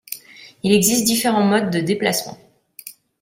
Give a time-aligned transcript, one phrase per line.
[0.63, 2.35] Il existe différent modes de déplacement.